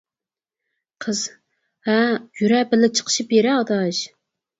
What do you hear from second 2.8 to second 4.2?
چىقىشىپ بېرە ئاداش.